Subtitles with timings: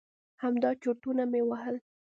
[0.41, 1.75] همدا چرتونه مې وهل.